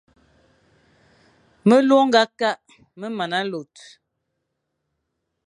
Melu 1.67 1.93
ô 2.01 2.03
nga 2.07 2.23
kakh 2.39 2.63
me 2.99 3.07
mana 3.17 3.39
lor. 3.51 3.71